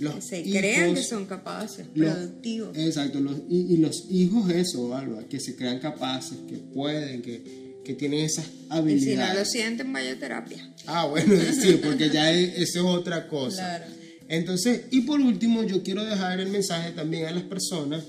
Los 0.00 0.14
Que 0.16 0.20
se 0.22 0.40
hijos- 0.40 0.58
crean 0.58 0.94
que 0.94 1.02
son 1.02 1.26
capaces, 1.26 1.86
los- 1.94 2.14
productivos. 2.14 2.76
Exacto, 2.76 3.20
los- 3.20 3.36
y, 3.48 3.74
y 3.74 3.76
los 3.76 4.06
hijos 4.10 4.50
eso, 4.50 4.94
Alba, 4.96 5.24
que 5.28 5.38
se 5.38 5.54
crean 5.56 5.78
capaces, 5.78 6.38
que 6.48 6.56
pueden, 6.56 7.22
que, 7.22 7.69
que 7.92 7.98
tienen 7.98 8.20
esas 8.24 8.46
Y 8.46 8.50
habilidades. 8.70 9.28
si 9.28 9.34
no 9.34 9.38
lo 9.40 9.44
sienten, 9.44 9.92
vaya 9.92 10.12
a 10.12 10.16
terapia. 10.18 10.72
Ah, 10.86 11.06
bueno, 11.06 11.34
sí, 11.62 11.80
porque 11.84 12.10
ya 12.10 12.32
es- 12.32 12.54
eso 12.58 12.78
es 12.80 12.84
otra 12.84 13.26
cosa. 13.28 13.56
Claro. 13.56 13.84
Entonces, 14.28 14.82
y 14.90 15.00
por 15.02 15.20
último, 15.20 15.64
yo 15.64 15.82
quiero 15.82 16.04
dejar 16.04 16.38
el 16.40 16.48
mensaje 16.50 16.92
también 16.92 17.26
a 17.26 17.32
las 17.32 17.42
personas 17.42 18.04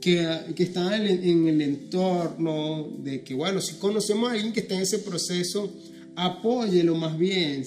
que, 0.00 0.26
que 0.56 0.62
están 0.62 0.92
en, 0.94 1.02
el- 1.02 1.24
en 1.28 1.48
el 1.48 1.60
entorno, 1.62 2.88
de 2.98 3.22
que, 3.22 3.34
bueno, 3.34 3.60
si 3.60 3.74
conocemos 3.74 4.30
a 4.30 4.32
alguien 4.32 4.52
que 4.52 4.60
está 4.60 4.74
en 4.74 4.82
ese 4.82 4.98
proceso, 4.98 5.72
apóyelo 6.16 6.94
más 6.94 7.18
bien. 7.18 7.64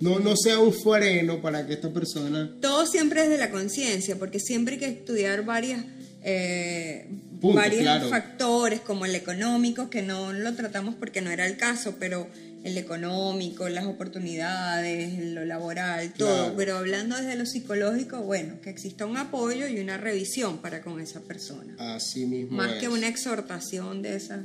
No, 0.00 0.18
no 0.18 0.36
sea 0.36 0.58
un 0.58 0.72
freno 0.72 1.40
para 1.40 1.66
que 1.66 1.74
esta 1.74 1.92
persona... 1.92 2.52
Todo 2.60 2.84
siempre 2.86 3.22
es 3.24 3.30
de 3.30 3.38
la 3.38 3.50
conciencia, 3.50 4.18
porque 4.18 4.38
siempre 4.40 4.74
hay 4.74 4.80
que 4.80 4.86
estudiar 4.88 5.44
varias, 5.44 5.84
eh, 6.24 7.06
Punto, 7.40 7.56
varios 7.56 7.82
claro. 7.82 8.08
factores, 8.08 8.80
como 8.80 9.04
el 9.04 9.14
económico, 9.14 9.90
que 9.90 10.02
no 10.02 10.32
lo 10.32 10.54
tratamos 10.54 10.94
porque 10.94 11.20
no 11.20 11.30
era 11.30 11.46
el 11.46 11.56
caso, 11.58 11.96
pero 12.00 12.26
el 12.64 12.78
económico, 12.78 13.68
las 13.68 13.84
oportunidades, 13.84 15.22
lo 15.22 15.44
laboral, 15.44 16.14
todo. 16.14 16.28
Claro. 16.28 16.54
Pero 16.56 16.76
hablando 16.78 17.16
desde 17.16 17.36
lo 17.36 17.44
psicológico, 17.44 18.22
bueno, 18.22 18.60
que 18.62 18.70
exista 18.70 19.04
un 19.04 19.18
apoyo 19.18 19.68
y 19.68 19.78
una 19.80 19.98
revisión 19.98 20.58
para 20.62 20.80
con 20.80 20.98
esa 21.00 21.20
persona. 21.20 21.76
Así 21.78 22.24
mismo 22.24 22.56
Más 22.56 22.72
es. 22.72 22.80
que 22.80 22.88
una 22.88 23.06
exhortación 23.08 24.00
de 24.00 24.16
esas 24.16 24.40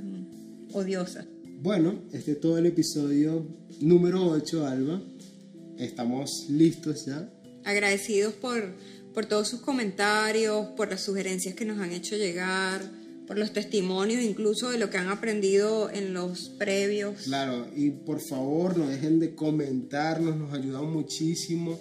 odiosas. 0.74 1.26
Bueno, 1.62 2.02
este 2.12 2.34
es 2.34 2.42
todo 2.42 2.58
el 2.58 2.66
episodio 2.66 3.46
número 3.80 4.28
8, 4.28 4.68
Alba. 4.68 5.02
estamos 5.78 6.48
listos 6.50 7.06
ya. 7.06 7.30
Agradecidos 7.64 8.34
por, 8.34 8.76
por 9.14 9.26
todos 9.26 9.48
sus 9.48 9.62
comentarios, 9.62 10.68
por 10.78 10.90
las 10.90 11.02
sugerencias 11.02 11.56
que 11.56 11.66
nos 11.66 11.80
han 11.80 11.92
hecho 11.92 12.16
llegar, 12.16 12.82
por 13.30 13.38
los 13.38 13.54
testimonios 13.54 14.24
incluso 14.24 14.72
de 14.72 14.80
lo 14.80 14.90
que 14.90 14.98
han 14.98 15.10
aprendido 15.10 15.92
en 15.92 16.14
los 16.14 16.50
previos. 16.50 17.26
Claro, 17.26 17.68
y 17.76 17.92
por 17.92 18.22
favor 18.22 18.76
no 18.76 18.88
dejen 18.88 19.20
de 19.20 19.36
comentarnos, 19.36 20.36
nos 20.36 20.52
ayudan 20.52 20.92
muchísimo. 20.92 21.80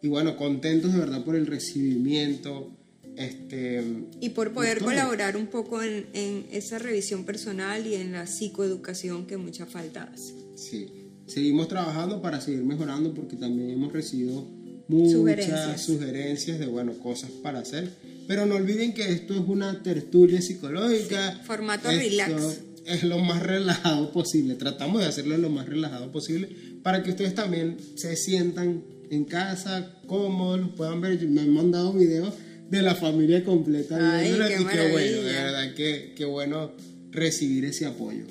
Y 0.00 0.08
bueno, 0.08 0.34
contentos 0.36 0.94
de 0.94 1.00
verdad 1.00 1.22
por 1.24 1.36
el 1.36 1.46
recibimiento. 1.46 2.70
Este, 3.16 3.84
y 4.20 4.30
por 4.30 4.54
poder 4.54 4.78
colaborar 4.78 5.36
un 5.36 5.48
poco 5.48 5.82
en, 5.82 6.06
en 6.14 6.46
esa 6.52 6.78
revisión 6.78 7.24
personal 7.24 7.86
y 7.86 7.96
en 7.96 8.12
la 8.12 8.26
psicoeducación 8.26 9.26
que 9.26 9.36
mucha 9.36 9.66
falta 9.66 10.04
hace. 10.04 10.34
Sí, 10.54 10.86
seguimos 11.26 11.68
trabajando 11.68 12.22
para 12.22 12.40
seguir 12.40 12.62
mejorando 12.62 13.12
porque 13.12 13.36
también 13.36 13.70
hemos 13.70 13.92
recibido 13.92 14.46
muchas 14.88 15.12
Sugerencias. 15.12 15.82
sugerencias, 15.82 16.58
de 16.58 16.66
bueno, 16.66 16.98
cosas 16.98 17.30
para 17.42 17.60
hacer. 17.60 17.90
Pero 18.26 18.46
no 18.46 18.56
olviden 18.56 18.92
que 18.92 19.10
esto 19.10 19.34
es 19.34 19.40
una 19.46 19.82
tertulia 19.82 20.42
psicológica. 20.42 21.32
Sí, 21.32 21.38
formato 21.44 21.90
Esto 21.90 22.02
relax. 22.02 22.60
Es 22.86 23.04
lo 23.04 23.18
más 23.18 23.42
relajado 23.42 24.12
posible. 24.12 24.54
Tratamos 24.54 25.00
de 25.00 25.06
hacerlo 25.06 25.36
lo 25.38 25.50
más 25.50 25.66
relajado 25.66 26.10
posible 26.10 26.48
para 26.82 27.02
que 27.02 27.10
ustedes 27.10 27.34
también 27.34 27.76
se 27.96 28.16
sientan 28.16 28.82
en 29.10 29.24
casa, 29.24 30.00
cómodos, 30.06 30.70
puedan 30.76 31.00
ver. 31.00 31.22
Me 31.28 31.42
han 31.42 31.52
mandado 31.52 31.92
videos 31.92 32.34
de 32.70 32.82
la 32.82 32.94
familia 32.94 33.44
completa 33.44 33.96
Ay, 34.18 34.32
qué 34.32 34.60
y 34.60 34.64
qué 34.66 34.90
bueno, 34.92 35.22
de 35.22 35.32
verdad, 35.32 35.74
qué 35.74 36.24
bueno 36.24 36.72
recibir 37.10 37.64
ese 37.64 37.86
apoyo. 37.86 38.24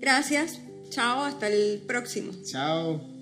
Gracias. 0.00 0.60
Chao, 0.90 1.24
hasta 1.24 1.48
el 1.48 1.80
próximo. 1.86 2.32
Chao. 2.44 3.15